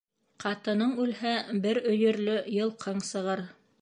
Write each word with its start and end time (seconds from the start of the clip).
Ҡатының 0.43 0.95
үлһә, 1.03 1.33
бер 1.67 1.81
өйөрлө 1.93 2.39
йылҡың 2.57 3.05
сығыр. 3.11 3.45